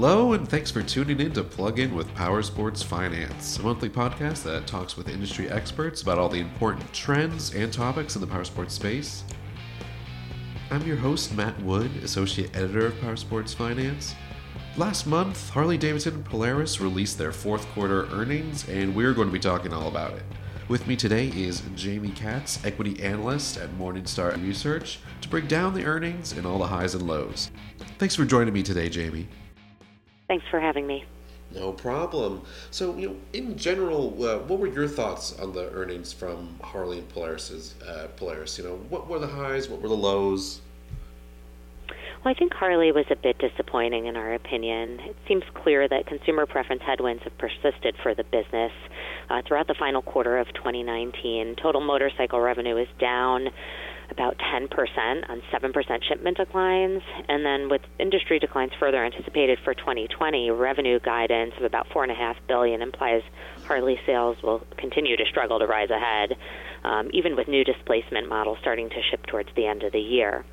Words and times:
Hello, 0.00 0.32
and 0.32 0.48
thanks 0.48 0.70
for 0.70 0.80
tuning 0.80 1.18
in 1.18 1.32
to 1.32 1.42
Plug 1.42 1.80
In 1.80 1.92
with 1.92 2.14
Power 2.14 2.40
Sports 2.40 2.84
Finance, 2.84 3.58
a 3.58 3.62
monthly 3.64 3.88
podcast 3.88 4.44
that 4.44 4.64
talks 4.64 4.96
with 4.96 5.08
industry 5.08 5.50
experts 5.50 6.02
about 6.02 6.18
all 6.18 6.28
the 6.28 6.38
important 6.38 6.94
trends 6.94 7.52
and 7.52 7.72
topics 7.72 8.14
in 8.14 8.20
the 8.20 8.26
power 8.28 8.44
sports 8.44 8.74
space. 8.74 9.24
I'm 10.70 10.86
your 10.86 10.98
host, 10.98 11.34
Matt 11.34 11.60
Wood, 11.62 11.90
Associate 12.04 12.48
Editor 12.54 12.86
of 12.86 13.00
Power 13.00 13.16
Sports 13.16 13.52
Finance. 13.52 14.14
Last 14.76 15.04
month, 15.04 15.50
Harley 15.50 15.76
Davidson 15.76 16.14
and 16.14 16.24
Polaris 16.24 16.80
released 16.80 17.18
their 17.18 17.32
fourth 17.32 17.66
quarter 17.70 18.06
earnings, 18.12 18.68
and 18.68 18.94
we're 18.94 19.14
going 19.14 19.26
to 19.26 19.32
be 19.32 19.40
talking 19.40 19.72
all 19.72 19.88
about 19.88 20.12
it. 20.12 20.22
With 20.68 20.86
me 20.86 20.94
today 20.94 21.32
is 21.34 21.64
Jamie 21.74 22.12
Katz, 22.12 22.64
Equity 22.64 23.02
Analyst 23.02 23.56
at 23.56 23.76
Morningstar 23.76 24.40
Research, 24.40 25.00
to 25.22 25.28
break 25.28 25.48
down 25.48 25.74
the 25.74 25.86
earnings 25.86 26.30
and 26.30 26.46
all 26.46 26.60
the 26.60 26.68
highs 26.68 26.94
and 26.94 27.04
lows. 27.04 27.50
Thanks 27.98 28.14
for 28.14 28.24
joining 28.24 28.54
me 28.54 28.62
today, 28.62 28.88
Jamie. 28.88 29.26
Thanks 30.28 30.44
for 30.50 30.60
having 30.60 30.86
me. 30.86 31.04
No 31.54 31.72
problem. 31.72 32.42
So, 32.70 32.94
you 32.96 33.08
know, 33.08 33.16
in 33.32 33.56
general, 33.56 34.14
uh, 34.22 34.38
what 34.40 34.58
were 34.58 34.66
your 34.66 34.86
thoughts 34.86 35.38
on 35.38 35.54
the 35.54 35.70
earnings 35.70 36.12
from 36.12 36.58
Harley 36.62 36.98
and 36.98 37.08
Polaris's 37.08 37.74
uh, 37.82 38.08
Polaris? 38.16 38.58
You 38.58 38.64
know, 38.64 38.76
what 38.90 39.08
were 39.08 39.18
the 39.18 39.26
highs? 39.26 39.68
What 39.68 39.80
were 39.80 39.88
the 39.88 39.96
lows? 39.96 40.60
Well, 41.88 42.34
I 42.34 42.38
think 42.38 42.52
Harley 42.52 42.92
was 42.92 43.06
a 43.10 43.16
bit 43.16 43.38
disappointing 43.38 44.06
in 44.06 44.16
our 44.16 44.34
opinion. 44.34 45.00
It 45.00 45.16
seems 45.26 45.44
clear 45.54 45.88
that 45.88 46.06
consumer 46.06 46.44
preference 46.44 46.82
headwinds 46.84 47.22
have 47.22 47.38
persisted 47.38 47.96
for 48.02 48.14
the 48.14 48.24
business 48.24 48.72
uh, 49.30 49.40
throughout 49.46 49.68
the 49.68 49.74
final 49.74 50.02
quarter 50.02 50.36
of 50.36 50.52
2019. 50.52 51.56
Total 51.62 51.80
motorcycle 51.80 52.40
revenue 52.40 52.76
is 52.76 52.88
down 52.98 53.48
about 54.10 54.38
10% 54.38 54.68
on 55.28 55.42
7% 55.52 56.04
shipment 56.08 56.36
declines. 56.36 57.02
And 57.28 57.44
then 57.44 57.68
with 57.68 57.82
industry 57.98 58.38
declines 58.38 58.72
further 58.78 59.04
anticipated 59.04 59.58
for 59.64 59.74
2020, 59.74 60.50
revenue 60.50 60.98
guidance 61.00 61.54
of 61.58 61.64
about 61.64 61.88
4.5 61.90 62.36
billion 62.46 62.82
implies 62.82 63.22
Harley 63.66 64.00
sales 64.06 64.36
will 64.42 64.66
continue 64.76 65.16
to 65.16 65.24
struggle 65.26 65.58
to 65.58 65.66
rise 65.66 65.90
ahead, 65.90 66.36
um, 66.84 67.10
even 67.12 67.36
with 67.36 67.48
new 67.48 67.64
displacement 67.64 68.28
models 68.28 68.58
starting 68.60 68.88
to 68.88 69.02
ship 69.10 69.26
towards 69.26 69.50
the 69.56 69.66
end 69.66 69.82
of 69.82 69.92
the 69.92 70.00
year. 70.00 70.44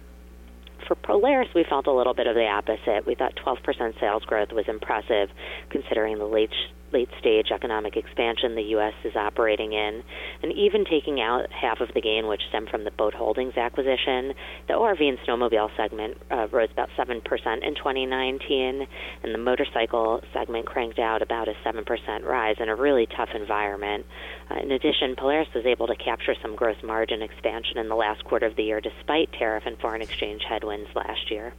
For 0.88 0.96
Polaris, 0.96 1.48
we 1.56 1.64
felt 1.64 1.88
a 1.88 1.92
little 1.92 2.14
bit 2.14 2.28
of 2.28 2.36
the 2.36 2.46
opposite. 2.46 3.08
We 3.08 3.16
thought 3.16 3.36
12% 3.36 4.00
sales 4.00 4.24
growth 4.26 4.52
was 4.52 4.66
impressive 4.68 5.30
considering 5.70 6.20
the 6.20 6.26
late 6.26 6.52
late 6.96 7.10
stage 7.20 7.52
economic 7.52 7.98
expansion 7.98 8.56
the 8.56 8.72
U.S. 8.80 8.94
is 9.04 9.18
operating 9.18 9.74
in, 9.74 10.02
and 10.42 10.54
even 10.54 10.86
taking 10.86 11.20
out 11.20 11.52
half 11.52 11.82
of 11.82 11.90
the 11.94 12.00
gain 12.00 12.28
which 12.28 12.40
stemmed 12.48 12.70
from 12.70 12.86
the 12.86 12.92
Boat 12.92 13.14
Holdings 13.14 13.58
acquisition, 13.58 14.34
the 14.70 14.76
ORV 14.76 15.02
and 15.02 15.20
snowmobile 15.28 15.76
segment 15.76 16.18
uh, 16.32 16.48
rose 16.48 16.70
about 16.72 16.88
7% 16.98 17.20
in 17.20 17.76
2019, 17.76 18.88
and 19.24 19.34
the 19.34 19.38
motorcycle 19.38 20.22
segment 20.32 20.66
cranked 20.66 20.98
out 20.98 21.22
about 21.22 21.50
a 21.50 21.54
7% 21.66 22.24
rise 22.24 22.56
in 22.62 22.70
a 22.70 22.76
really 22.76 23.08
tough 23.08 23.30
environment. 23.36 24.06
Uh, 24.50 24.56
in 24.60 24.72
addition, 24.72 25.18
Polaris 25.18 25.50
was 25.54 25.66
able 25.66 25.88
to 25.88 25.98
capture 25.98 26.36
some 26.42 26.56
gross 26.56 26.82
margin 26.82 27.22
expansion 27.22 27.78
in 27.78 27.90
the 27.90 27.96
last 27.96 28.24
quarter 28.24 28.46
of 28.46 28.56
the 28.56 28.64
year 28.64 28.80
despite 28.80 29.34
tariff 29.34 29.64
and 29.66 29.78
foreign 29.80 30.02
exchange 30.02 30.44
headwinds 30.48 30.88
last 30.96 31.30
year. 31.30 31.54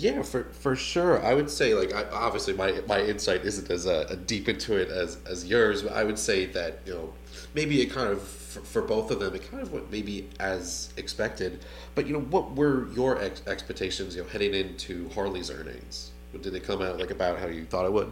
Yeah, 0.00 0.22
for 0.22 0.44
for 0.44 0.76
sure. 0.76 1.22
I 1.22 1.34
would 1.34 1.50
say 1.50 1.74
like 1.74 1.92
I, 1.92 2.04
obviously 2.10 2.54
my 2.54 2.80
my 2.88 3.00
insight 3.00 3.44
isn't 3.44 3.70
as 3.70 3.86
uh, 3.86 4.16
deep 4.26 4.48
into 4.48 4.74
it 4.76 4.88
as 4.88 5.18
as 5.28 5.44
yours, 5.44 5.82
but 5.82 5.92
I 5.92 6.04
would 6.04 6.18
say 6.18 6.46
that 6.46 6.78
you 6.86 6.94
know 6.94 7.12
maybe 7.54 7.82
it 7.82 7.90
kind 7.90 8.08
of 8.10 8.22
for, 8.22 8.60
for 8.60 8.82
both 8.82 9.10
of 9.10 9.20
them 9.20 9.34
it 9.34 9.50
kind 9.50 9.62
of 9.62 9.72
went 9.74 9.90
maybe 9.92 10.30
as 10.40 10.90
expected. 10.96 11.62
But 11.94 12.06
you 12.06 12.14
know 12.14 12.20
what 12.20 12.56
were 12.56 12.88
your 12.92 13.20
ex- 13.20 13.42
expectations? 13.46 14.16
You 14.16 14.22
know 14.22 14.28
heading 14.30 14.54
into 14.54 15.10
Harley's 15.10 15.50
earnings, 15.50 16.12
did 16.32 16.52
they 16.54 16.60
come 16.60 16.80
out 16.80 16.98
like 16.98 17.10
about 17.10 17.38
how 17.38 17.48
you 17.48 17.66
thought 17.66 17.84
it 17.84 17.92
would? 17.92 18.10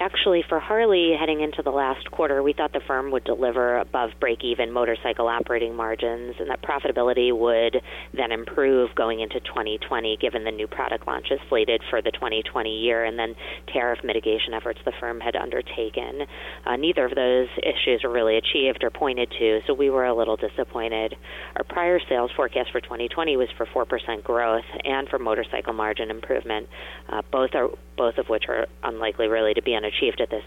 Actually, 0.00 0.44
for 0.48 0.60
Harley, 0.60 1.16
heading 1.18 1.40
into 1.40 1.60
the 1.60 1.72
last 1.72 2.08
quarter, 2.12 2.40
we 2.40 2.52
thought 2.52 2.72
the 2.72 2.80
firm 2.86 3.10
would 3.10 3.24
deliver 3.24 3.78
above 3.78 4.10
break 4.20 4.44
even 4.44 4.70
motorcycle 4.70 5.26
operating 5.26 5.74
margins 5.74 6.36
and 6.38 6.48
that 6.48 6.62
profitability 6.62 7.36
would 7.36 7.82
then 8.14 8.30
improve 8.30 8.94
going 8.94 9.18
into 9.18 9.40
2020 9.40 10.16
given 10.20 10.44
the 10.44 10.52
new 10.52 10.68
product 10.68 11.04
launches 11.08 11.40
slated 11.48 11.82
for 11.90 12.00
the 12.00 12.12
2020 12.12 12.78
year 12.78 13.04
and 13.04 13.18
then 13.18 13.34
tariff 13.72 13.98
mitigation 14.04 14.54
efforts 14.54 14.78
the 14.84 14.92
firm 15.00 15.18
had 15.18 15.34
undertaken. 15.34 16.22
Uh, 16.64 16.76
neither 16.76 17.04
of 17.04 17.16
those 17.16 17.48
issues 17.58 18.00
were 18.04 18.12
really 18.12 18.36
achieved 18.36 18.84
or 18.84 18.90
pointed 18.90 19.28
to, 19.36 19.58
so 19.66 19.74
we 19.74 19.90
were 19.90 20.04
a 20.04 20.14
little 20.14 20.36
disappointed. 20.36 21.16
Our 21.56 21.64
prior 21.64 21.98
sales 22.08 22.30
forecast 22.36 22.70
for 22.70 22.80
2020 22.80 23.36
was 23.36 23.48
for 23.56 23.66
4% 23.66 24.22
growth 24.22 24.64
and 24.84 25.08
for 25.08 25.18
motorcycle 25.18 25.72
margin 25.72 26.08
improvement, 26.08 26.68
uh, 27.08 27.22
both 27.32 27.50
are 27.54 27.68
both 27.96 28.16
of 28.16 28.28
which 28.28 28.44
are 28.48 28.68
unlikely 28.84 29.26
really 29.26 29.52
to 29.52 29.60
be 29.60 29.74
unachieved 29.88 30.20
at 30.20 30.30
this. 30.30 30.42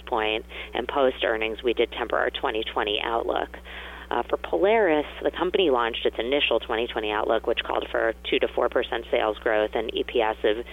And 0.73 0.87
post 0.87 1.23
earnings, 1.23 1.63
we 1.63 1.73
did 1.73 1.91
temper 1.91 2.17
our 2.17 2.29
2020 2.29 3.01
outlook. 3.03 3.57
Uh, 4.09 4.23
for 4.23 4.35
Polaris, 4.35 5.05
the 5.23 5.31
company 5.31 5.69
launched 5.69 6.05
its 6.05 6.17
initial 6.19 6.59
2020 6.59 7.11
outlook, 7.11 7.47
which 7.47 7.59
called 7.63 7.87
for 7.89 8.13
2 8.29 8.39
to 8.39 8.47
4 8.49 8.67
percent 8.67 9.05
sales 9.09 9.37
growth 9.37 9.71
and 9.73 9.89
EPS 9.93 10.43
of 10.43 10.65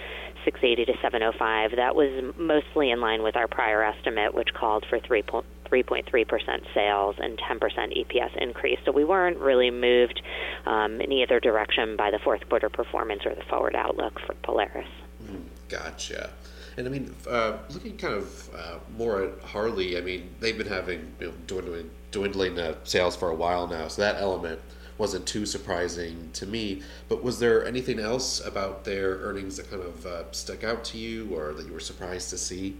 680 0.43 0.85
to 0.85 0.93
705. 1.01 1.71
That 1.77 1.95
was 1.95 2.33
mostly 2.37 2.91
in 2.91 2.99
line 2.99 3.23
with 3.23 3.37
our 3.37 3.47
prior 3.47 3.81
estimate, 3.81 4.33
which 4.33 4.53
called 4.53 4.85
for 4.89 4.99
3.3% 4.99 6.73
sales 6.73 7.15
and 7.17 7.39
10% 7.39 7.61
EPS 7.61 8.35
increase. 8.41 8.79
So 8.83 8.91
we 8.91 9.05
weren't 9.05 9.37
really 9.37 9.71
moved 9.71 10.21
um, 10.65 10.99
in 10.99 11.13
either 11.13 11.39
direction 11.39 11.95
by 11.95 12.11
the 12.11 12.19
fourth 12.19 12.47
quarter 12.49 12.69
performance 12.69 13.25
or 13.25 13.35
the 13.35 13.43
forward 13.49 13.75
outlook 13.75 14.19
for 14.19 14.33
Polaris. 14.43 14.89
Mm, 15.23 15.43
gotcha. 15.69 16.31
And 16.79 16.87
I 16.87 16.91
mean, 16.91 17.13
uh, 17.29 17.57
looking 17.71 17.97
kind 17.97 18.13
of 18.13 18.49
uh, 18.55 18.79
more 18.97 19.23
at 19.23 19.43
Harley, 19.43 19.97
I 19.97 20.01
mean, 20.01 20.29
they've 20.39 20.57
been 20.57 20.65
having 20.65 21.11
you 21.19 21.27
know, 21.27 21.33
dwindling, 21.45 21.89
dwindling 22.11 22.57
uh, 22.57 22.75
sales 22.85 23.17
for 23.17 23.29
a 23.29 23.35
while 23.35 23.67
now, 23.67 23.89
so 23.89 24.01
that 24.01 24.15
element 24.15 24.61
wasn't 24.97 25.25
too 25.25 25.45
surprising 25.45 26.29
to 26.31 26.45
me. 26.45 26.81
But 27.09 27.21
was 27.21 27.37
there 27.37 27.65
anything 27.65 27.99
else 27.99 28.39
about 28.45 28.85
their 28.85 29.17
earnings 29.17 29.57
that 29.57 29.69
kind 29.69 29.83
of 29.83 30.05
uh, 30.05 30.31
stuck 30.31 30.63
out 30.63 30.85
to 30.85 30.97
you, 30.97 31.35
or 31.35 31.51
that 31.51 31.67
you 31.67 31.73
were 31.73 31.81
surprised 31.81 32.29
to 32.29 32.37
see? 32.37 32.77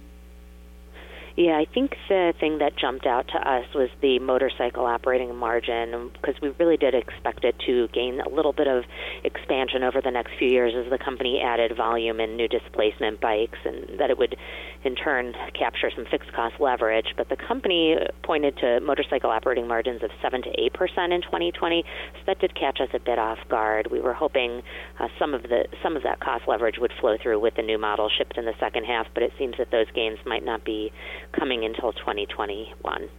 Yeah, 1.39 1.55
I 1.57 1.63
think 1.73 1.95
the 2.09 2.33
thing 2.37 2.57
that 2.57 2.75
jumped 2.75 3.05
out 3.05 3.29
to 3.29 3.37
us 3.37 3.63
was 3.73 3.87
the 4.01 4.19
motorcycle 4.19 4.85
operating 4.85 5.33
margin 5.37 6.11
because 6.11 6.35
we 6.41 6.49
really 6.59 6.75
did 6.75 6.93
expect 6.93 7.45
it 7.45 7.55
to 7.65 7.87
gain 7.93 8.19
a 8.19 8.27
little 8.27 8.51
bit 8.51 8.67
of 8.67 8.83
expansion 9.23 9.83
over 9.83 10.01
the 10.01 10.11
next 10.11 10.33
few 10.37 10.49
years 10.49 10.73
as 10.75 10.91
the 10.91 10.97
company 10.97 11.39
added 11.41 11.77
volume 11.77 12.19
in 12.19 12.35
new 12.35 12.49
displacement 12.49 13.21
bikes 13.21 13.57
and 13.63 14.01
that 14.01 14.09
it 14.09 14.17
would 14.17 14.35
in 14.83 14.95
turn 14.95 15.33
capture 15.57 15.89
some 15.95 16.05
fixed 16.11 16.33
cost 16.33 16.55
leverage. 16.59 17.13
But 17.15 17.29
the 17.29 17.37
company 17.37 17.95
pointed 18.21 18.57
to 18.57 18.81
motorcycle 18.81 19.29
operating 19.29 19.65
margins 19.65 20.03
of 20.03 20.11
7 20.21 20.41
to 20.41 20.49
8% 20.49 21.15
in 21.15 21.21
2020, 21.21 21.85
so 22.15 22.19
that 22.25 22.39
did 22.39 22.53
catch 22.53 22.81
us 22.81 22.89
a 22.93 22.99
bit 22.99 23.17
off 23.17 23.39
guard. 23.47 23.87
We 23.89 24.01
were 24.01 24.13
hoping 24.13 24.61
uh, 24.99 25.07
some 25.17 25.33
of 25.33 25.43
the 25.43 25.67
some 25.81 25.95
of 25.95 26.03
that 26.03 26.19
cost 26.19 26.49
leverage 26.49 26.79
would 26.79 26.91
flow 26.99 27.15
through 27.21 27.39
with 27.39 27.55
the 27.55 27.61
new 27.61 27.77
model 27.77 28.09
shipped 28.09 28.37
in 28.37 28.43
the 28.43 28.55
second 28.59 28.83
half, 28.83 29.07
but 29.13 29.23
it 29.23 29.31
seems 29.37 29.55
that 29.57 29.71
those 29.71 29.87
gains 29.95 30.19
might 30.25 30.43
not 30.43 30.65
be 30.65 30.91
coming 31.31 31.65
until 31.65 31.93
2021. 31.93 33.09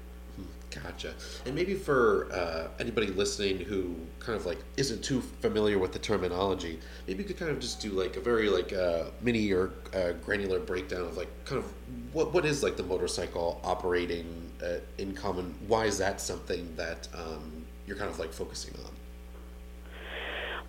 Gotcha. 0.70 1.14
And 1.46 1.54
maybe 1.54 1.74
for 1.74 2.28
uh, 2.32 2.68
anybody 2.78 3.08
listening 3.08 3.58
who 3.58 3.96
kind 4.20 4.38
of 4.38 4.46
like 4.46 4.58
isn't 4.76 5.02
too 5.02 5.20
familiar 5.20 5.78
with 5.78 5.92
the 5.92 5.98
terminology, 5.98 6.78
maybe 7.08 7.22
you 7.22 7.26
could 7.26 7.38
kind 7.38 7.50
of 7.50 7.58
just 7.58 7.80
do 7.80 7.90
like 7.90 8.16
a 8.16 8.20
very 8.20 8.48
like 8.48 8.72
uh, 8.72 9.04
mini 9.20 9.52
or 9.52 9.72
uh, 9.94 10.12
granular 10.24 10.60
breakdown 10.60 11.02
of 11.02 11.16
like 11.16 11.28
kind 11.44 11.58
of 11.58 11.72
what 12.12 12.32
what 12.32 12.44
is 12.44 12.62
like 12.62 12.76
the 12.76 12.84
motorcycle 12.84 13.60
operating 13.64 14.50
uh, 14.62 14.76
income 14.98 15.38
and 15.38 15.54
why 15.66 15.86
is 15.86 15.98
that 15.98 16.20
something 16.20 16.72
that 16.76 17.08
um, 17.14 17.64
you're 17.86 17.96
kind 17.96 18.10
of 18.10 18.18
like 18.20 18.32
focusing 18.32 18.74
on? 18.84 18.92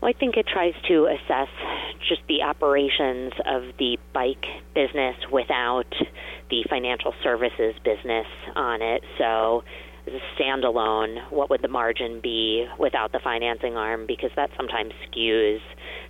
Well, 0.01 0.09
I 0.09 0.13
think 0.17 0.35
it 0.35 0.47
tries 0.47 0.73
to 0.87 1.05
assess 1.05 1.49
just 2.09 2.21
the 2.27 2.41
operations 2.41 3.33
of 3.45 3.63
the 3.77 3.99
bike 4.13 4.45
business 4.73 5.15
without 5.31 5.93
the 6.51 6.63
financial 6.69 7.15
services 7.23 7.73
business 7.83 8.27
on 8.55 8.83
it. 8.83 9.03
So, 9.17 9.63
as 10.05 10.13
a 10.13 10.41
standalone, 10.41 11.31
what 11.31 11.49
would 11.49 11.61
the 11.61 11.67
margin 11.67 12.19
be 12.19 12.67
without 12.77 13.11
the 13.11 13.19
financing 13.19 13.77
arm? 13.77 14.05
Because 14.05 14.31
that 14.35 14.51
sometimes 14.57 14.93
skews 15.07 15.61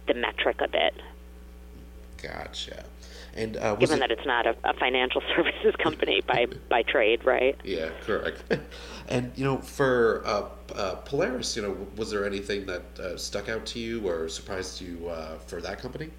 the 0.08 0.14
metric 0.16 0.58
a 0.60 0.68
bit. 0.68 0.94
Gotcha. 2.22 2.86
And 3.34 3.56
uh, 3.58 3.76
given 3.76 3.98
it... 3.98 4.00
that 4.02 4.12
it's 4.12 4.26
not 4.26 4.46
a, 4.46 4.56
a 4.64 4.74
financial 4.74 5.22
services 5.36 5.76
company 5.82 6.22
by 6.22 6.48
by 6.70 6.84
trade, 6.84 7.24
right? 7.24 7.58
Yeah, 7.64 7.90
correct. 8.02 8.44
and 9.08 9.32
you 9.36 9.46
know, 9.46 9.58
for 9.58 10.22
uh, 10.26 10.46
uh, 10.74 10.96
Polaris, 10.96 11.56
you 11.56 11.62
know, 11.62 11.88
was 11.96 12.12
there 12.12 12.26
anything 12.26 12.66
that 12.66 13.00
uh, 13.00 13.18
stuck 13.18 13.48
out 13.48 13.66
to 13.68 13.80
you 13.80 14.08
or 14.08 14.28
surprised 14.28 14.82
you 14.82 15.08
uh, 15.08 15.38
for 15.40 15.62
that 15.62 15.80
company? 15.80 16.10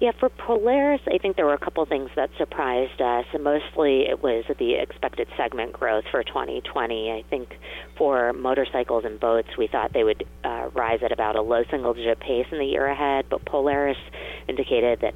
Yeah, 0.00 0.12
for 0.20 0.28
Polaris, 0.28 1.00
I 1.12 1.18
think 1.18 1.34
there 1.34 1.44
were 1.44 1.54
a 1.54 1.58
couple 1.58 1.84
things 1.84 2.10
that 2.14 2.30
surprised 2.38 3.00
us. 3.00 3.24
And 3.34 3.42
mostly 3.42 4.02
it 4.02 4.22
was 4.22 4.44
the 4.58 4.74
expected 4.74 5.26
segment 5.36 5.72
growth 5.72 6.04
for 6.12 6.22
2020. 6.22 7.10
I 7.10 7.28
think 7.28 7.48
for 7.96 8.32
motorcycles 8.32 9.04
and 9.04 9.18
boats, 9.18 9.48
we 9.58 9.66
thought 9.66 9.92
they 9.92 10.04
would 10.04 10.24
uh, 10.44 10.68
rise 10.72 11.00
at 11.02 11.10
about 11.10 11.34
a 11.34 11.42
low 11.42 11.64
single 11.68 11.94
digit 11.94 12.20
pace 12.20 12.46
in 12.52 12.58
the 12.58 12.64
year 12.64 12.86
ahead, 12.86 13.24
but 13.28 13.44
Polaris 13.44 13.98
indicated 14.46 15.00
that 15.00 15.14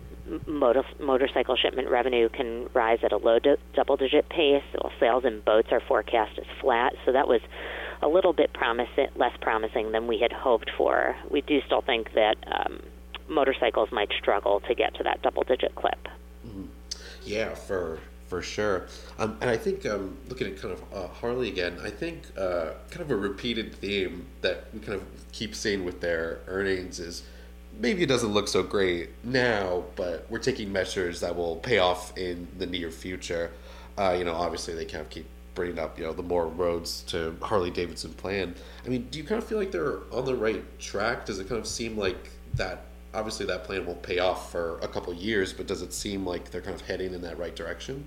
motor, 0.49 0.83
motorcycle 0.99 1.55
shipment 1.55 1.89
revenue 1.89 2.29
can 2.29 2.69
rise 2.75 2.99
at 3.05 3.13
a 3.13 3.19
low 3.19 3.39
do- 3.39 3.59
double 3.75 3.97
digit 3.97 4.29
pace. 4.31 4.65
While 4.77 4.93
sales 4.99 5.25
in 5.25 5.43
boats 5.47 5.69
are 5.71 5.81
forecast 5.87 6.39
as 6.39 6.47
flat, 6.61 6.95
so 7.07 7.13
that 7.13 7.29
was 7.29 7.41
a 8.03 8.09
little 8.09 8.33
bit 8.33 8.51
less 9.15 9.33
promising 9.41 9.93
than 9.93 10.09
we 10.09 10.19
had 10.19 10.33
hoped 10.33 10.73
for. 10.77 11.15
We 11.31 11.41
do 11.41 11.61
still 11.67 11.83
think 11.83 12.09
that 12.15 12.35
um, 12.51 12.81
motorcycles 13.29 13.91
might 13.93 14.11
struggle 14.19 14.61
to 14.61 14.75
get 14.75 14.95
to 14.97 15.03
that 15.05 15.23
double 15.23 15.43
digit 15.45 15.75
clip. 15.75 16.09
Mm-hmm. 16.47 16.65
Yeah, 17.25 17.55
for 17.55 18.01
for 18.33 18.41
sure. 18.41 18.87
Um, 19.19 19.37
and 19.43 19.51
I 19.51 19.59
think 19.59 19.85
um, 19.85 20.17
looking 20.29 20.47
at 20.47 20.59
kind 20.59 20.73
of 20.73 20.83
uh, 20.95 21.07
Harley 21.09 21.49
again, 21.49 21.79
I 21.85 21.91
think 21.91 22.23
uh, 22.39 22.71
kind 22.91 23.03
of 23.03 23.11
a 23.11 23.17
repeated 23.17 23.75
theme 23.75 24.25
that 24.41 24.65
we 24.73 24.81
kind 24.81 24.95
of 24.95 25.03
keep 25.33 25.55
seeing 25.55 25.85
with 25.85 26.01
their 26.01 26.41
earnings 26.47 26.99
is 26.99 27.25
maybe 27.79 28.03
it 28.03 28.07
doesn't 28.07 28.33
look 28.33 28.49
so 28.49 28.63
great 28.63 29.11
now, 29.23 29.85
but 29.97 30.27
we're 30.31 30.39
taking 30.39 30.73
measures 30.73 31.21
that 31.21 31.37
will 31.37 31.57
pay 31.57 31.79
off 31.79 32.17
in 32.17 32.49
the 32.57 32.65
near 32.65 32.91
future. 32.91 33.51
Uh, 33.99 34.15
you 34.17 34.25
know, 34.25 34.35
obviously 34.35 34.75
they 34.75 34.87
kind 34.87 35.03
of 35.03 35.11
keep 35.11 35.27
bringing 35.55 35.79
up, 35.79 35.99
you 35.99 36.05
know, 36.07 36.15
the 36.15 36.23
more 36.23 36.47
roads 36.47 37.03
to 37.03 37.37
Harley 37.43 37.71
Davidson 37.71 38.15
plan. 38.15 38.55
I 38.87 38.89
mean, 38.89 39.09
do 39.11 39.19
you 39.19 39.25
kind 39.25 39.43
of 39.43 39.47
feel 39.47 39.59
like 39.59 39.73
they're 39.73 39.99
on 40.11 40.25
the 40.25 40.35
right 40.35 40.65
track? 40.79 41.27
Does 41.27 41.39
it 41.39 41.49
kind 41.49 41.61
of 41.61 41.67
seem 41.67 41.99
like 41.99 42.31
that? 42.55 42.87
Obviously, 43.15 43.47
that 43.47 43.65
plan 43.65 43.85
will 43.85 43.95
pay 43.95 44.19
off 44.19 44.51
for 44.51 44.79
a 44.81 44.89
couple 44.89 45.13
years, 45.13 45.53
but 45.53 45.67
does 45.67 45.83
it 45.83 45.93
seem 45.93 46.27
like 46.27 46.51
they're 46.51 46.63
kind 46.63 46.75
of 46.75 46.87
heading 46.87 47.13
in 47.13 47.21
that 47.23 47.39
right 47.39 47.55
direction? 47.55 48.07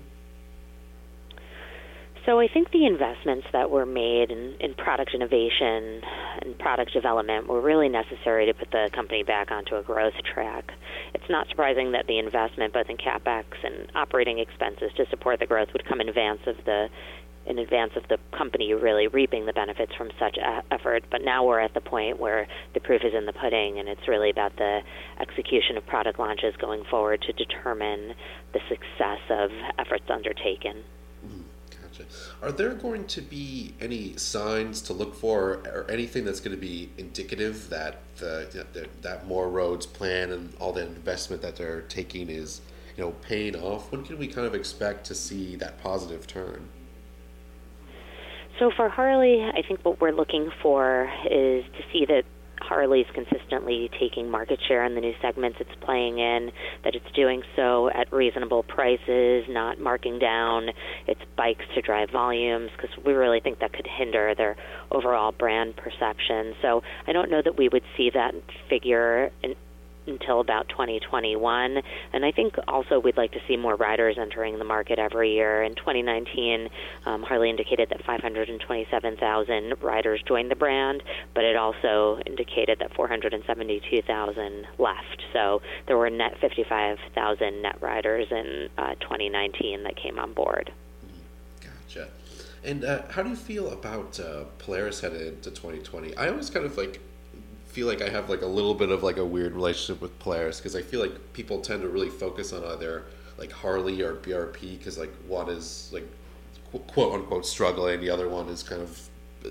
So 2.26 2.40
I 2.40 2.48
think 2.48 2.72
the 2.72 2.86
investments 2.86 3.46
that 3.52 3.70
were 3.70 3.86
made 3.86 4.32
in, 4.32 4.56
in 4.58 4.74
product 4.74 5.14
innovation 5.14 6.02
and 6.42 6.58
product 6.58 6.92
development 6.92 7.46
were 7.46 7.60
really 7.60 7.88
necessary 7.88 8.46
to 8.46 8.52
put 8.52 8.72
the 8.72 8.90
company 8.92 9.22
back 9.22 9.52
onto 9.52 9.76
a 9.76 9.82
growth 9.82 10.14
track. 10.34 10.72
It's 11.14 11.30
not 11.30 11.48
surprising 11.48 11.92
that 11.92 12.08
the 12.08 12.18
investment, 12.18 12.72
both 12.72 12.90
in 12.90 12.96
capex 12.96 13.44
and 13.62 13.92
operating 13.94 14.40
expenses 14.40 14.90
to 14.96 15.06
support 15.08 15.38
the 15.38 15.46
growth, 15.46 15.68
would 15.72 15.84
come 15.84 16.00
in 16.00 16.08
advance 16.08 16.40
of 16.48 16.56
the 16.64 16.88
in 17.46 17.58
advance 17.58 17.92
of 17.96 18.06
the 18.08 18.18
company 18.36 18.74
really 18.74 19.06
reaping 19.06 19.46
the 19.46 19.52
benefits 19.52 19.94
from 19.94 20.10
such 20.18 20.36
a- 20.36 20.62
effort. 20.70 21.04
But 21.10 21.22
now 21.22 21.44
we're 21.44 21.60
at 21.60 21.74
the 21.74 21.80
point 21.80 22.18
where 22.18 22.48
the 22.74 22.80
proof 22.80 23.02
is 23.04 23.14
in 23.14 23.26
the 23.26 23.32
pudding, 23.32 23.78
and 23.78 23.88
it's 23.88 24.08
really 24.08 24.30
about 24.30 24.56
the 24.56 24.82
execution 25.20 25.76
of 25.76 25.86
product 25.86 26.18
launches 26.18 26.56
going 26.56 26.84
forward 26.84 27.22
to 27.22 27.32
determine 27.32 28.14
the 28.52 28.60
success 28.68 29.20
of 29.30 29.50
efforts 29.78 30.04
undertaken. 30.10 30.82
Hmm, 31.24 31.42
gotcha. 31.70 32.04
Are 32.42 32.52
there 32.52 32.74
going 32.74 33.06
to 33.06 33.20
be 33.20 33.74
any 33.80 34.16
signs 34.16 34.82
to 34.82 34.92
look 34.92 35.14
for, 35.14 35.62
or 35.66 35.86
anything 35.88 36.24
that's 36.24 36.40
going 36.40 36.54
to 36.54 36.60
be 36.60 36.90
indicative 36.98 37.70
that 37.70 37.98
the, 38.16 38.66
that, 38.72 39.02
that 39.02 39.26
more 39.26 39.48
roads 39.48 39.86
plan 39.86 40.32
and 40.32 40.52
all 40.58 40.72
the 40.72 40.82
investment 40.82 41.42
that 41.42 41.56
they're 41.56 41.82
taking 41.82 42.28
is, 42.28 42.60
you 42.96 43.04
know, 43.04 43.12
paying 43.22 43.54
off? 43.54 43.92
When 43.92 44.04
can 44.04 44.18
we 44.18 44.26
kind 44.26 44.46
of 44.46 44.54
expect 44.54 45.06
to 45.06 45.14
see 45.14 45.54
that 45.56 45.80
positive 45.80 46.26
turn? 46.26 46.68
So 48.58 48.70
for 48.74 48.88
Harley, 48.88 49.42
I 49.42 49.62
think 49.66 49.84
what 49.84 50.00
we're 50.00 50.12
looking 50.12 50.50
for 50.62 51.10
is 51.24 51.64
to 51.64 51.82
see 51.92 52.06
that 52.06 52.22
Harley's 52.58 53.06
consistently 53.14 53.90
taking 54.00 54.30
market 54.30 54.58
share 54.66 54.84
in 54.84 54.94
the 54.94 55.00
new 55.00 55.12
segments 55.20 55.58
it's 55.60 55.70
playing 55.82 56.18
in, 56.18 56.50
that 56.84 56.94
it's 56.94 57.10
doing 57.14 57.42
so 57.54 57.90
at 57.90 58.10
reasonable 58.12 58.62
prices, 58.62 59.44
not 59.48 59.78
marking 59.78 60.18
down 60.18 60.70
its 61.06 61.20
bikes 61.36 61.64
to 61.74 61.82
drive 61.82 62.10
volumes, 62.10 62.70
because 62.74 62.96
we 63.04 63.12
really 63.12 63.40
think 63.40 63.58
that 63.60 63.72
could 63.72 63.86
hinder 63.86 64.34
their 64.36 64.56
overall 64.90 65.32
brand 65.32 65.76
perception. 65.76 66.54
So 66.62 66.82
I 67.06 67.12
don't 67.12 67.30
know 67.30 67.42
that 67.44 67.58
we 67.58 67.68
would 67.68 67.84
see 67.96 68.10
that 68.14 68.34
figure 68.70 69.30
in, 69.42 69.54
until 70.06 70.40
about 70.40 70.68
2021. 70.68 71.82
And 72.12 72.24
I 72.24 72.32
think 72.32 72.56
also 72.68 72.98
we'd 72.98 73.16
like 73.16 73.32
to 73.32 73.40
see 73.46 73.56
more 73.56 73.76
riders 73.76 74.16
entering 74.18 74.58
the 74.58 74.64
market 74.64 74.98
every 74.98 75.34
year. 75.34 75.62
In 75.62 75.74
2019, 75.74 76.68
um, 77.06 77.22
Harley 77.22 77.50
indicated 77.50 77.88
that 77.90 78.04
527,000 78.04 79.74
riders 79.82 80.22
joined 80.26 80.50
the 80.50 80.56
brand, 80.56 81.02
but 81.34 81.44
it 81.44 81.56
also 81.56 82.20
indicated 82.26 82.78
that 82.80 82.94
472,000 82.94 84.66
left. 84.78 85.22
So 85.32 85.62
there 85.86 85.96
were 85.96 86.10
net 86.10 86.38
55,000 86.40 87.62
net 87.62 87.80
riders 87.80 88.28
in 88.30 88.68
uh, 88.78 88.94
2019 89.00 89.82
that 89.84 89.96
came 89.96 90.18
on 90.18 90.32
board. 90.32 90.72
Gotcha. 91.60 92.08
And 92.64 92.84
uh, 92.84 93.02
how 93.10 93.22
do 93.22 93.30
you 93.30 93.36
feel 93.36 93.70
about 93.70 94.18
uh, 94.18 94.44
Polaris 94.58 95.00
headed 95.00 95.22
into 95.22 95.50
2020? 95.50 96.16
I 96.16 96.28
always 96.28 96.50
kind 96.50 96.66
of 96.66 96.76
like 96.76 97.00
feel 97.76 97.86
like 97.86 98.00
I 98.00 98.08
have 98.08 98.30
like 98.30 98.40
a 98.40 98.46
little 98.46 98.72
bit 98.72 98.88
of 98.88 99.02
like 99.02 99.18
a 99.18 99.24
weird 99.24 99.52
relationship 99.52 100.00
with 100.00 100.18
Polaris 100.18 100.56
because 100.56 100.74
I 100.74 100.80
feel 100.80 100.98
like 100.98 101.34
people 101.34 101.60
tend 101.60 101.82
to 101.82 101.88
really 101.90 102.08
focus 102.08 102.54
on 102.54 102.64
either 102.64 103.04
like 103.36 103.52
Harley 103.52 104.00
or 104.00 104.16
BRP 104.16 104.78
because 104.78 104.96
like 104.96 105.12
one 105.28 105.50
is 105.50 105.90
like 105.92 106.08
quote 106.86 107.12
unquote 107.12 107.44
struggling, 107.44 108.00
the 108.00 108.08
other 108.08 108.30
one 108.30 108.48
is 108.48 108.62
kind 108.62 108.80
of 108.80 108.98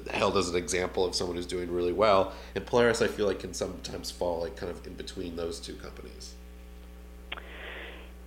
held 0.10 0.38
as 0.38 0.50
an 0.50 0.56
example 0.56 1.06
of 1.06 1.13
someone 1.13 1.36
who's 1.36 1.45
doing 1.45 1.72
really 1.72 1.94
well. 1.94 2.33
And 2.56 2.66
Polaris, 2.66 3.04
I 3.04 3.07
feel 3.10 3.27
like 3.27 3.42
can 3.42 3.54
sometimes 3.54 4.10
fall 4.10 4.42
like 4.42 4.56
kind 4.56 4.71
of 4.71 4.88
in 4.88 4.95
between 4.95 5.36
those 5.36 5.60
two 5.60 5.75
companies. 5.75 6.33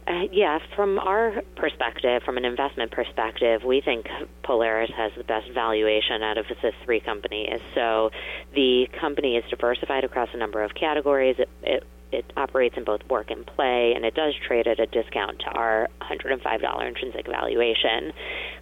Uh, 0.09 0.27
yeah, 0.33 0.59
from 0.75 0.99
our 0.99 1.43
perspective, 1.55 2.23
from 2.23 2.39
an 2.39 2.47
investment 2.47 2.91
perspective, 2.91 3.63
we 3.63 3.83
think 3.83 4.09
Polaris 4.43 4.91
has 4.97 5.13
the 5.19 5.25
best 5.25 5.51
valuation 5.51 6.23
out 6.23 6.39
of 6.39 6.47
the 6.49 6.73
three 6.85 7.01
companies. 7.01 7.61
So 7.75 8.11
the 8.55 8.89
company 8.99 9.37
is 9.37 9.45
diversified 9.51 10.05
across 10.05 10.31
a 10.33 10.39
number 10.39 10.63
of 10.63 10.75
categories. 10.75 11.37
It, 11.39 11.51
it 11.63 11.85
it 12.11 12.33
operates 12.37 12.77
in 12.77 12.85
both 12.85 13.07
work 13.11 13.31
and 13.31 13.47
play, 13.47 13.93
and 13.95 14.05
it 14.05 14.15
does 14.15 14.35
trade 14.35 14.67
at 14.67 14.81
a 14.81 14.87
discount 14.87 15.41
to 15.41 15.47
our 15.51 15.89
$105 16.01 16.89
intrinsic 16.89 17.27
valuation. 17.27 18.13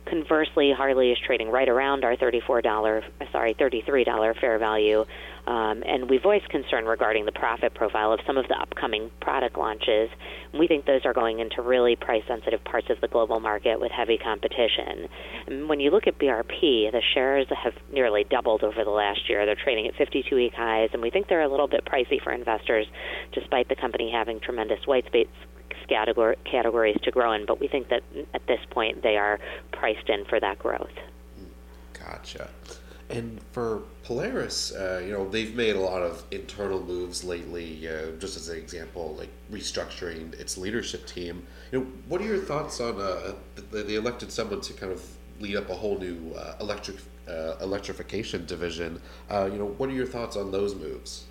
Conversely, 0.04 0.72
Harley 0.72 1.12
is 1.12 1.18
trading 1.24 1.50
right 1.50 1.68
around 1.68 2.04
our 2.04 2.16
$34, 2.16 3.04
sorry, 3.30 3.54
$33 3.54 4.40
fair 4.40 4.58
value, 4.58 5.04
um, 5.46 5.84
and 5.86 6.10
we 6.10 6.18
voiced 6.18 6.48
concern 6.48 6.86
regarding 6.86 7.24
the 7.24 7.32
profit 7.32 7.74
profile 7.74 8.12
of 8.12 8.20
some 8.26 8.36
of 8.36 8.48
the 8.48 8.54
upcoming 8.54 9.10
product 9.20 9.56
launches. 9.56 10.10
We 10.52 10.66
think 10.66 10.86
those 10.86 11.02
are 11.04 11.12
going 11.12 11.38
into 11.38 11.62
really 11.62 11.94
price-sensitive 11.94 12.64
parts 12.64 12.90
of 12.90 13.00
the 13.00 13.08
global 13.08 13.38
market 13.38 13.80
with 13.80 13.92
heavy 13.92 14.18
competition. 14.18 15.08
And 15.46 15.68
when 15.68 15.78
you 15.78 15.90
look 15.90 16.06
at 16.08 16.18
BRP, 16.18 16.90
the 16.90 17.02
shares 17.14 17.46
have 17.62 17.74
nearly 17.92 18.24
doubled 18.24 18.64
over 18.64 18.82
the 18.82 18.90
last 18.90 19.28
year. 19.28 19.46
They're 19.46 19.54
trading 19.54 19.86
at 19.86 19.94
52-week 19.94 20.54
highs, 20.54 20.90
and 20.92 21.00
we 21.00 21.10
think 21.10 21.28
they're 21.28 21.42
a 21.42 21.48
little 21.48 21.68
bit 21.68 21.84
pricey 21.84 22.20
for 22.22 22.32
investors 22.32 22.86
despite 23.32 23.68
the 23.68 23.76
company 23.76 24.10
having 24.10 24.40
tremendous 24.40 24.84
white 24.86 25.06
space 25.06 25.28
categories 25.88 26.96
to 27.04 27.10
grow 27.12 27.32
in. 27.32 27.46
But 27.46 27.60
we 27.60 27.68
think 27.68 27.88
that 27.90 28.02
at 28.34 28.44
this 28.48 28.60
point 28.70 29.04
they 29.04 29.16
are 29.16 29.38
priced 29.72 30.08
in 30.08 30.24
for 30.24 30.40
that 30.40 30.58
growth. 30.58 30.90
Gotcha. 31.92 32.50
And 33.08 33.40
for 33.52 33.82
Polaris, 34.02 34.72
uh, 34.72 35.00
you 35.04 35.12
know, 35.12 35.28
they've 35.28 35.54
made 35.54 35.76
a 35.76 35.80
lot 35.80 36.02
of 36.02 36.24
internal 36.32 36.82
moves 36.82 37.22
lately. 37.22 37.88
Uh, 37.88 38.10
just 38.18 38.36
as 38.36 38.48
an 38.48 38.58
example, 38.58 39.14
like 39.16 39.28
restructuring 39.50 40.34
its 40.40 40.58
leadership 40.58 41.06
team. 41.06 41.46
You 41.70 41.80
know, 41.80 41.86
what 42.08 42.20
are 42.20 42.24
your 42.24 42.38
thoughts 42.38 42.80
on 42.80 43.00
uh, 43.00 43.34
they 43.70 43.94
elected 43.94 44.32
someone 44.32 44.60
to 44.62 44.72
kind 44.72 44.92
of 44.92 45.04
lead 45.40 45.56
up 45.56 45.70
a 45.70 45.74
whole 45.74 45.98
new 45.98 46.34
uh, 46.34 46.56
electric 46.60 46.96
uh, 47.28 47.54
electrification 47.60 48.44
division? 48.44 49.00
Uh, 49.30 49.48
you 49.52 49.58
know, 49.58 49.66
what 49.66 49.88
are 49.88 49.94
your 49.94 50.06
thoughts 50.06 50.36
on 50.36 50.50
those 50.50 50.74
moves? 50.74 51.26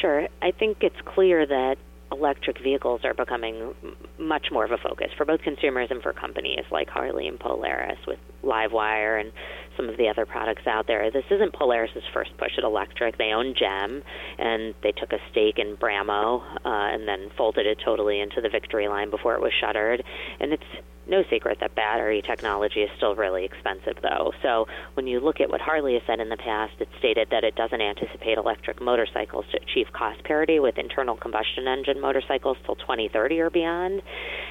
Sure. 0.00 0.28
I 0.42 0.50
think 0.50 0.78
it's 0.82 1.00
clear 1.04 1.46
that 1.46 1.78
electric 2.12 2.58
vehicles 2.62 3.00
are 3.04 3.14
becoming 3.14 3.74
much 4.18 4.48
more 4.50 4.64
of 4.64 4.70
a 4.72 4.78
focus 4.78 5.08
for 5.16 5.24
both 5.24 5.40
consumers 5.42 5.88
and 5.90 6.02
for 6.02 6.12
companies 6.12 6.64
like 6.70 6.88
Harley 6.88 7.28
and 7.28 7.38
Polaris 7.38 7.98
with 8.06 8.18
Livewire 8.42 9.20
and 9.20 9.32
some 9.76 9.88
of 9.88 9.96
the 9.96 10.08
other 10.08 10.26
products 10.26 10.66
out 10.66 10.86
there. 10.86 11.10
This 11.10 11.24
isn't 11.30 11.54
Polaris's 11.54 12.02
first 12.12 12.36
push 12.36 12.52
at 12.58 12.64
electric. 12.64 13.16
They 13.18 13.32
own 13.32 13.54
GEM 13.58 14.02
and 14.38 14.74
they 14.82 14.92
took 14.92 15.12
a 15.12 15.18
stake 15.30 15.58
in 15.58 15.76
Brammo 15.76 16.42
uh, 16.42 16.58
and 16.64 17.06
then 17.06 17.30
folded 17.36 17.66
it 17.66 17.78
totally 17.84 18.20
into 18.20 18.40
the 18.40 18.48
Victory 18.48 18.88
line 18.88 19.10
before 19.10 19.34
it 19.34 19.40
was 19.40 19.52
shuttered. 19.60 20.02
And 20.40 20.52
it's 20.52 20.64
no 21.10 21.24
secret 21.28 21.58
that 21.60 21.74
battery 21.74 22.22
technology 22.22 22.80
is 22.80 22.90
still 22.96 23.14
really 23.14 23.44
expensive, 23.44 23.96
though. 24.02 24.32
So 24.42 24.66
when 24.94 25.06
you 25.06 25.20
look 25.20 25.40
at 25.40 25.50
what 25.50 25.60
Harley 25.60 25.94
has 25.94 26.02
said 26.06 26.20
in 26.20 26.28
the 26.28 26.36
past, 26.36 26.74
it 26.78 26.88
stated 26.98 27.28
that 27.30 27.44
it 27.44 27.56
doesn't 27.56 27.80
anticipate 27.80 28.38
electric 28.38 28.80
motorcycles 28.80 29.44
to 29.52 29.60
achieve 29.60 29.92
cost 29.92 30.22
parity 30.24 30.60
with 30.60 30.78
internal 30.78 31.16
combustion 31.16 31.66
engine 31.66 32.00
motorcycles 32.00 32.56
till 32.64 32.76
2030 32.76 33.40
or 33.40 33.50
beyond. 33.50 34.02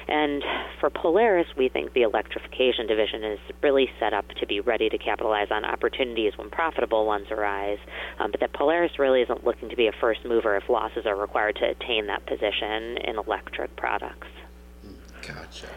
And 0.06 0.44
for 0.78 0.90
Polaris, 0.90 1.46
we 1.56 1.68
think 1.68 1.92
the 1.92 2.02
electrification 2.02 2.86
division 2.86 3.24
is 3.24 3.38
really 3.62 3.90
set 3.98 4.12
up 4.12 4.28
to 4.40 4.46
be 4.46 4.60
ready 4.60 4.88
to 4.88 4.98
capitalize 4.98 5.50
on 5.50 5.64
opportunities 5.64 6.36
when 6.36 6.50
profitable 6.50 7.06
ones 7.06 7.28
arise. 7.30 7.78
Um, 8.18 8.30
but 8.30 8.40
that 8.40 8.52
Polaris 8.52 8.98
really 8.98 9.22
isn't 9.22 9.44
looking 9.44 9.70
to 9.70 9.76
be 9.76 9.86
a 9.86 9.92
first 10.00 10.24
mover 10.24 10.56
if 10.56 10.68
losses 10.68 11.06
are 11.06 11.16
required 11.16 11.56
to 11.56 11.70
attain 11.70 12.06
that 12.08 12.26
position 12.26 12.98
in 12.98 13.16
electric 13.18 13.74
products. 13.76 14.28
Gotcha. 15.22 15.68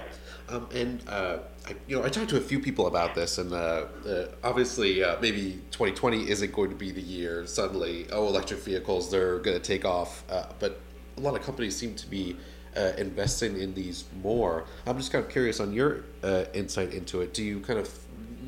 Um, 0.53 0.67
and 0.73 1.09
uh, 1.09 1.39
I, 1.65 1.75
you 1.87 1.97
know, 1.97 2.05
I 2.05 2.09
talked 2.09 2.29
to 2.29 2.37
a 2.37 2.41
few 2.41 2.59
people 2.59 2.85
about 2.85 3.15
this, 3.15 3.39
and 3.39 3.51
uh, 3.53 3.85
uh, 4.07 4.27
obviously, 4.43 5.03
uh, 5.03 5.17
maybe 5.19 5.61
2020 5.71 6.29
isn't 6.29 6.53
going 6.53 6.69
to 6.69 6.75
be 6.75 6.91
the 6.91 7.01
year. 7.01 7.47
Suddenly, 7.47 8.05
oh, 8.11 8.27
electric 8.27 8.59
vehicles 8.59 9.09
they're 9.09 9.39
going 9.39 9.57
to 9.57 9.63
take 9.63 9.83
off. 9.83 10.23
Uh, 10.29 10.45
but 10.59 10.79
a 11.17 11.21
lot 11.21 11.35
of 11.35 11.41
companies 11.41 11.75
seem 11.75 11.95
to 11.95 12.07
be 12.07 12.37
uh, 12.77 12.91
investing 12.99 13.59
in 13.59 13.73
these 13.73 14.05
more. 14.21 14.65
I'm 14.85 14.97
just 14.97 15.11
kind 15.11 15.25
of 15.25 15.31
curious 15.31 15.59
on 15.59 15.73
your 15.73 16.03
insight 16.53 16.93
into 16.93 17.21
it. 17.21 17.33
Do 17.33 17.43
you 17.43 17.59
kind 17.59 17.79
of 17.79 17.89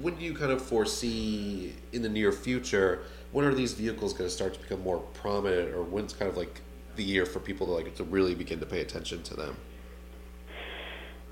when 0.01 0.15
do 0.15 0.25
you 0.25 0.35
kind 0.35 0.51
of 0.51 0.61
foresee 0.61 1.73
in 1.93 2.03
the 2.03 2.09
near 2.09 2.31
future 2.31 3.03
when 3.31 3.45
are 3.45 3.53
these 3.53 3.73
vehicles 3.73 4.13
going 4.13 4.29
to 4.29 4.33
start 4.33 4.53
to 4.53 4.59
become 4.59 4.81
more 4.83 4.99
prominent, 5.13 5.73
or 5.73 5.83
when's 5.83 6.13
kind 6.13 6.29
of 6.29 6.37
like 6.37 6.61
the 6.97 7.03
year 7.03 7.25
for 7.25 7.39
people 7.39 7.65
to 7.67 7.73
like 7.73 7.95
to 7.95 8.03
really 8.03 8.35
begin 8.35 8.59
to 8.59 8.65
pay 8.65 8.81
attention 8.81 9.23
to 9.23 9.33
them? 9.33 9.55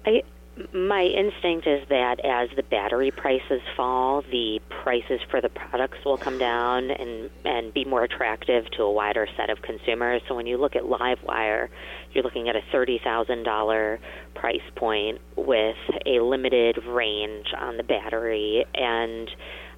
I 0.05 0.23
my 0.71 1.03
instinct 1.03 1.65
is 1.65 1.87
that 1.89 2.19
as 2.23 2.49
the 2.55 2.63
battery 2.63 3.09
prices 3.09 3.61
fall, 3.75 4.21
the 4.21 4.59
prices 4.69 5.19
for 5.31 5.41
the 5.41 5.49
products 5.49 5.97
will 6.05 6.17
come 6.17 6.37
down 6.37 6.91
and 6.91 7.29
and 7.43 7.73
be 7.73 7.85
more 7.85 8.03
attractive 8.03 8.69
to 8.71 8.83
a 8.83 8.91
wider 8.91 9.27
set 9.35 9.49
of 9.49 9.61
consumers. 9.63 10.21
So 10.27 10.35
when 10.35 10.45
you 10.45 10.57
look 10.57 10.75
at 10.75 10.83
LiveWire, 10.83 11.69
you're 12.11 12.23
looking 12.23 12.49
at 12.49 12.55
a 12.55 12.61
thirty 12.71 12.99
thousand 13.03 13.43
dollar 13.43 13.99
price 14.35 14.61
point 14.75 15.21
with 15.35 15.77
a 16.05 16.19
limited 16.19 16.83
range 16.85 17.47
on 17.57 17.77
the 17.77 17.83
battery, 17.83 18.65
and 18.75 19.29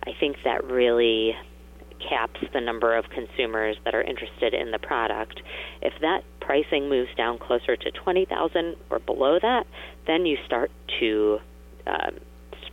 I 0.05 0.12
think 0.20 0.38
that 0.44 0.65
really 0.65 1.36
caps 2.07 2.39
the 2.53 2.62
number 2.62 2.95
of 2.95 3.05
consumers 3.09 3.77
that 3.85 3.95
are 3.95 4.01
interested 4.01 4.53
in 4.53 4.71
the 4.71 4.79
product. 4.79 5.41
If 5.81 5.93
that 6.01 6.24
pricing 6.39 6.89
moves 6.89 7.09
down 7.15 7.38
closer 7.38 7.75
to 7.75 7.91
20,000 7.91 8.75
or 8.89 9.00
below 9.00 9.39
that, 9.41 9.65
then 10.07 10.25
you 10.25 10.38
start 10.45 10.71
to 11.00 11.39
um, 11.88 12.19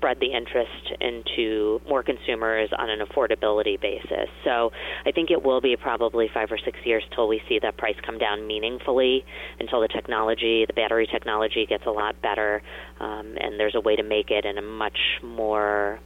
spread 0.02 0.18
the 0.18 0.32
interest 0.32 0.92
into 1.00 1.80
more 1.88 2.02
consumers 2.02 2.68
on 2.76 2.90
an 2.90 2.98
affordability 3.06 3.80
basis. 3.80 4.28
So 4.42 4.72
I 5.06 5.12
think 5.12 5.30
it 5.30 5.44
will 5.44 5.60
be 5.60 5.76
probably 5.76 6.28
five 6.34 6.50
or 6.50 6.58
six 6.58 6.76
years 6.84 7.04
till 7.14 7.28
we 7.28 7.40
see 7.48 7.60
that 7.62 7.76
price 7.76 7.94
come 8.04 8.18
down 8.18 8.46
meaningfully, 8.46 9.24
until 9.60 9.80
the 9.80 9.86
technology, 9.86 10.64
the 10.66 10.72
battery 10.72 11.06
technology, 11.06 11.66
gets 11.66 11.86
a 11.86 11.90
lot 11.90 12.20
better, 12.20 12.62
um, 12.98 13.36
and 13.38 13.60
there's 13.60 13.76
a 13.76 13.80
way 13.80 13.94
to 13.94 14.02
make 14.02 14.30
it 14.30 14.44
in 14.44 14.58
a 14.58 14.62
much 14.62 14.98
more 15.22 16.00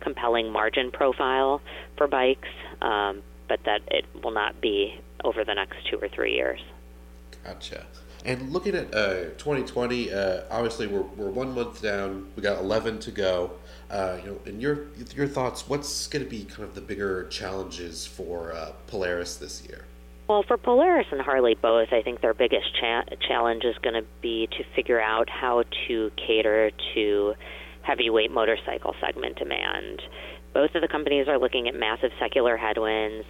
compelling 0.00 0.52
margin 0.52 0.90
profile 0.90 1.60
for 1.96 2.06
bikes, 2.06 2.48
um, 2.82 3.22
but 3.48 3.60
that 3.64 3.82
it 3.88 4.04
will 4.22 4.30
not 4.30 4.60
be 4.60 5.00
over 5.24 5.44
the 5.44 5.54
next 5.54 5.76
two 5.90 5.98
or 5.98 6.08
three 6.08 6.34
years. 6.34 6.60
Gotcha. 7.44 7.86
And 8.24 8.52
looking 8.52 8.74
at 8.74 8.92
uh, 8.94 9.30
2020, 9.38 10.12
uh, 10.12 10.40
obviously 10.50 10.86
we're, 10.86 11.02
we're 11.02 11.30
one 11.30 11.54
month 11.54 11.80
down. 11.80 12.28
We 12.36 12.42
got 12.42 12.58
11 12.58 12.98
to 13.00 13.10
go. 13.10 13.52
Uh, 13.90 14.18
you 14.22 14.30
know, 14.30 14.40
in 14.44 14.60
your 14.60 14.88
your 15.14 15.26
thoughts, 15.26 15.66
what's 15.66 16.08
going 16.08 16.22
to 16.22 16.28
be 16.28 16.44
kind 16.44 16.64
of 16.64 16.74
the 16.74 16.80
bigger 16.80 17.26
challenges 17.28 18.06
for 18.06 18.52
uh, 18.52 18.72
Polaris 18.86 19.36
this 19.36 19.62
year? 19.66 19.84
Well, 20.28 20.42
for 20.42 20.58
Polaris 20.58 21.06
and 21.10 21.22
Harley 21.22 21.54
both, 21.54 21.88
I 21.90 22.02
think 22.02 22.20
their 22.20 22.34
biggest 22.34 22.66
cha- 22.78 23.04
challenge 23.26 23.64
is 23.64 23.78
going 23.78 23.94
to 23.94 24.04
be 24.20 24.46
to 24.58 24.64
figure 24.76 25.00
out 25.00 25.30
how 25.30 25.64
to 25.86 26.10
cater 26.18 26.70
to 26.94 27.34
heavyweight 27.80 28.30
motorcycle 28.30 28.94
segment 29.00 29.38
demand. 29.38 30.02
Both 30.54 30.74
of 30.74 30.82
the 30.82 30.88
companies 30.88 31.28
are 31.28 31.38
looking 31.38 31.68
at 31.68 31.74
massive 31.74 32.10
secular 32.18 32.56
headwinds. 32.56 33.26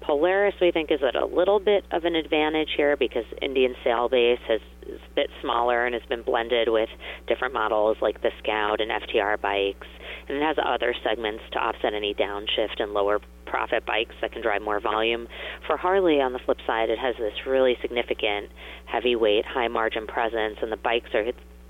Polaris, 0.00 0.54
we 0.60 0.70
think, 0.70 0.92
is 0.92 1.00
at 1.02 1.16
a 1.16 1.26
little 1.26 1.58
bit 1.58 1.84
of 1.90 2.04
an 2.04 2.14
advantage 2.14 2.68
here 2.76 2.96
because 2.96 3.24
Indian 3.42 3.74
sale 3.82 4.08
base 4.08 4.38
has, 4.46 4.60
is 4.86 5.00
a 5.00 5.14
bit 5.14 5.30
smaller 5.42 5.84
and 5.84 5.94
has 5.94 6.04
been 6.08 6.22
blended 6.22 6.68
with 6.68 6.88
different 7.26 7.54
models 7.54 7.96
like 8.00 8.22
the 8.22 8.30
Scout 8.38 8.80
and 8.80 8.90
FTR 8.90 9.40
bikes. 9.40 9.88
And 10.28 10.38
it 10.38 10.42
has 10.42 10.56
other 10.64 10.94
segments 11.02 11.42
to 11.52 11.58
offset 11.58 11.94
any 11.94 12.14
downshift 12.14 12.80
and 12.80 12.92
lower 12.92 13.20
profit 13.46 13.86
bikes 13.86 14.14
that 14.20 14.32
can 14.32 14.42
drive 14.42 14.62
more 14.62 14.80
volume. 14.80 15.26
For 15.66 15.76
Harley, 15.76 16.20
on 16.20 16.32
the 16.32 16.40
flip 16.44 16.58
side, 16.66 16.90
it 16.90 16.98
has 16.98 17.16
this 17.18 17.34
really 17.46 17.76
significant 17.80 18.50
heavyweight, 18.86 19.44
high 19.46 19.68
margin 19.68 20.06
presence, 20.06 20.58
and 20.62 20.70
the 20.70 20.76
bikes 20.76 21.10
are 21.14 21.24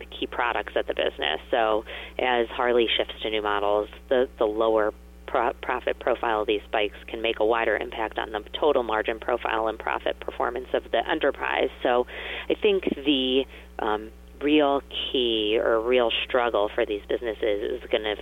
key 0.06 0.26
products 0.26 0.72
at 0.76 0.86
the 0.86 0.94
business. 0.94 1.40
So 1.50 1.84
as 2.18 2.48
Harley 2.48 2.88
shifts 2.96 3.14
to 3.22 3.30
new 3.30 3.42
models, 3.42 3.88
the 4.08 4.28
the 4.38 4.46
lower 4.46 4.92
pro- 5.26 5.52
profit 5.54 5.98
profile 5.98 6.42
of 6.42 6.46
these 6.46 6.62
bikes 6.72 6.96
can 7.06 7.22
make 7.22 7.40
a 7.40 7.44
wider 7.44 7.76
impact 7.76 8.18
on 8.18 8.32
the 8.32 8.40
total 8.58 8.82
margin 8.82 9.18
profile 9.18 9.68
and 9.68 9.78
profit 9.78 10.18
performance 10.20 10.68
of 10.72 10.84
the 10.90 11.08
enterprise. 11.08 11.70
So 11.82 12.06
I 12.48 12.54
think 12.54 12.84
the 12.94 13.44
um, 13.78 14.10
real 14.40 14.82
key 14.90 15.58
or 15.62 15.80
real 15.80 16.10
struggle 16.24 16.70
for 16.74 16.86
these 16.86 17.02
businesses 17.08 17.82
is 17.82 17.90
going 17.90 18.04
to 18.04 18.16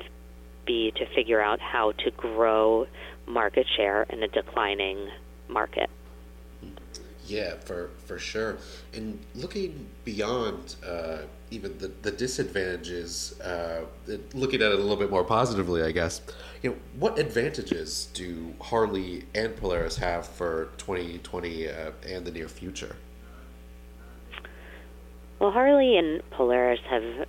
be 0.67 0.93
to 0.97 1.07
figure 1.15 1.41
out 1.41 1.61
how 1.61 1.93
to 1.93 2.11
grow 2.13 2.87
market 3.27 3.67
share 3.77 4.05
in 4.05 4.23
a 4.23 4.29
declining 4.29 5.09
market. 5.49 5.91
Yeah, 7.27 7.55
for 7.57 7.91
for 8.07 8.19
sure. 8.19 8.59
And 8.93 9.19
looking 9.35 9.87
beyond 10.05 10.77
uh, 10.87 11.23
even 11.55 11.79
the, 11.79 11.89
the 12.03 12.11
disadvantages, 12.11 13.41
uh, 13.41 13.85
looking 14.33 14.61
at 14.61 14.73
it 14.73 14.79
a 14.79 14.83
little 14.83 14.97
bit 14.97 15.11
more 15.11 15.25
positively, 15.25 15.83
I 15.83 15.93
guess. 15.93 16.21
You 16.63 16.71
know, 16.71 16.77
what 16.99 17.19
advantages 17.19 18.09
do 18.13 18.55
Harley 18.61 19.25
and 19.35 19.57
Polaris 19.57 19.97
have 19.97 20.27
for 20.27 20.71
2020 20.79 21.69
uh, 21.69 21.91
and 22.07 22.25
the 22.25 22.33
near 22.33 22.49
future? 22.49 22.97
Well, 25.39 25.53
Harley 25.53 25.97
and 25.97 26.23
Polaris 26.31 26.81
have 26.89 27.27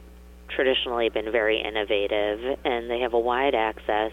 traditionally 0.50 1.10
been 1.10 1.32
very 1.32 1.62
innovative, 1.62 2.58
and 2.64 2.90
they 2.90 3.00
have 3.00 3.14
a 3.14 3.20
wide 3.20 3.56
access 3.56 4.12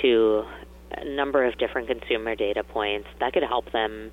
to 0.00 0.44
a 0.92 1.04
number 1.04 1.44
of 1.44 1.58
different 1.58 1.88
consumer 1.88 2.34
data 2.34 2.64
points 2.64 3.08
that 3.20 3.32
could 3.32 3.42
help 3.42 3.70
them 3.72 4.10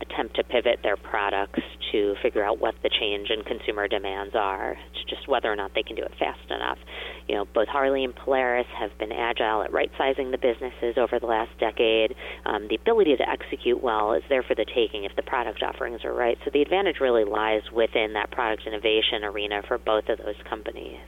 attempt 0.00 0.36
to 0.36 0.44
pivot 0.44 0.80
their 0.82 0.96
products 0.96 1.60
to 1.92 2.14
figure 2.22 2.44
out 2.44 2.60
what 2.60 2.74
the 2.82 2.90
change 3.00 3.30
in 3.30 3.42
consumer 3.44 3.88
demands 3.88 4.34
are. 4.34 4.72
It's 4.72 5.08
just 5.08 5.28
whether 5.28 5.50
or 5.50 5.56
not 5.56 5.72
they 5.74 5.82
can 5.82 5.96
do 5.96 6.02
it 6.02 6.12
fast 6.18 6.50
enough. 6.50 6.78
You 7.28 7.36
know, 7.36 7.44
both 7.46 7.68
Harley 7.68 8.04
and 8.04 8.14
Polaris 8.14 8.66
have 8.78 8.96
been 8.98 9.12
agile 9.12 9.62
at 9.62 9.72
right 9.72 9.90
sizing 9.96 10.30
the 10.30 10.38
businesses 10.38 10.96
over 10.96 11.18
the 11.18 11.26
last 11.26 11.50
decade. 11.58 12.14
Um, 12.46 12.68
the 12.68 12.76
ability 12.76 13.16
to 13.16 13.28
execute 13.28 13.82
well 13.82 14.12
is 14.12 14.22
there 14.28 14.42
for 14.42 14.54
the 14.54 14.64
taking 14.64 15.04
if 15.04 15.14
the 15.16 15.22
product 15.22 15.62
offerings 15.62 16.04
are 16.04 16.12
right. 16.12 16.38
So 16.44 16.50
the 16.52 16.62
advantage 16.62 17.00
really 17.00 17.24
lies 17.24 17.62
within 17.72 18.14
that 18.14 18.30
product 18.30 18.66
innovation 18.66 19.24
arena 19.24 19.62
for 19.66 19.78
both 19.78 20.08
of 20.08 20.18
those 20.18 20.36
companies. 20.48 21.00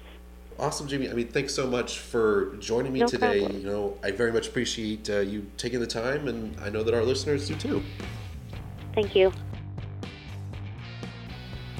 Awesome, 0.59 0.87
Jamie. 0.87 1.09
I 1.09 1.15
mean, 1.15 1.29
thanks 1.29 1.55
so 1.55 1.67
much 1.67 2.01
for 2.01 2.55
joining 2.57 2.93
me 2.93 3.01
no 3.01 3.07
today. 3.07 3.41
Problem. 3.41 3.63
You 3.63 3.67
know, 3.67 3.99
I 4.03 4.11
very 4.11 4.31
much 4.31 4.49
appreciate 4.49 5.09
uh, 5.09 5.21
you 5.21 5.51
taking 5.57 5.81
the 5.81 5.87
time, 5.87 6.29
and 6.29 6.59
I 6.61 6.69
know 6.69 6.83
that 6.83 6.93
our 6.93 7.03
listeners 7.03 7.49
do 7.49 7.55
too. 7.55 7.83
Thank 8.95 9.15
you. 9.15 9.33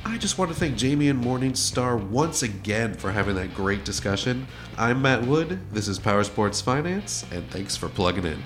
I 0.05 0.19
just 0.19 0.39
want 0.39 0.51
to 0.51 0.57
thank 0.57 0.77
Jamie 0.77 1.09
and 1.09 1.23
Morningstar 1.23 2.03
once 2.09 2.43
again 2.43 2.95
for 2.95 3.13
having 3.13 3.37
that 3.37 3.55
great 3.55 3.85
discussion. 3.85 4.47
I'm 4.77 5.03
Matt 5.03 5.25
Wood. 5.25 5.61
This 5.73 5.89
is 5.89 5.99
Power 5.99 6.25
Sports 6.25 6.61
Finance, 6.61 7.25
and 7.31 7.49
thanks 7.51 7.77
for 7.77 7.89
plugging 7.89 8.25
in. 8.25 8.43